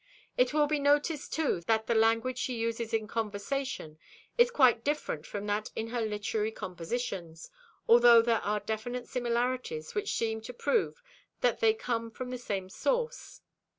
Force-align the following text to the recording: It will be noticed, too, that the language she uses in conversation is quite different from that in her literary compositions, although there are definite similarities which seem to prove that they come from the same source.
It 0.35 0.51
will 0.51 0.65
be 0.65 0.79
noticed, 0.79 1.31
too, 1.31 1.61
that 1.67 1.85
the 1.85 1.93
language 1.93 2.39
she 2.39 2.55
uses 2.55 2.91
in 2.91 3.07
conversation 3.07 3.99
is 4.35 4.49
quite 4.49 4.83
different 4.83 5.27
from 5.27 5.45
that 5.45 5.69
in 5.75 5.89
her 5.89 6.01
literary 6.01 6.49
compositions, 6.51 7.51
although 7.87 8.23
there 8.23 8.41
are 8.41 8.59
definite 8.61 9.07
similarities 9.07 9.93
which 9.93 10.15
seem 10.15 10.41
to 10.41 10.53
prove 10.55 11.03
that 11.41 11.59
they 11.59 11.75
come 11.75 12.09
from 12.09 12.31
the 12.31 12.39
same 12.39 12.67
source. 12.67 13.41